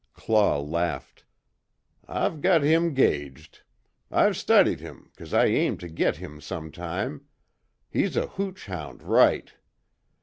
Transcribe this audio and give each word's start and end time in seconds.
Claw 0.15 0.59
laughed: 0.59 1.25
"I've 2.07 2.41
got 2.41 2.63
him 2.63 2.95
gauged. 2.95 3.61
I've 4.09 4.35
studied 4.35 4.79
him 4.79 5.11
'cause 5.15 5.31
I 5.31 5.45
aimed 5.45 5.79
to 5.81 5.89
git 5.89 6.15
him 6.15 6.41
sometime. 6.41 7.27
He's 7.87 8.17
a 8.17 8.25
hooch 8.25 8.65
hound 8.65 9.03
right. 9.03 9.53